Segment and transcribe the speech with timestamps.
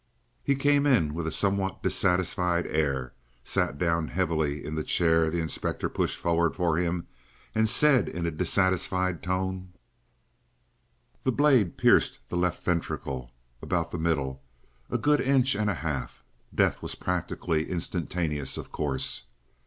[0.43, 3.13] He came in with a somewhat dissatisfied air,
[3.43, 7.05] sat down heavily in the chair the inspector pushed forward for him,
[7.53, 9.73] and said in a dissatisfied tone:
[11.23, 13.29] "The blade pierced the left ventricle,
[13.61, 14.41] about the middle,
[14.89, 16.23] a good inch and a half.
[16.51, 19.25] Death was practically instantaneous, of course."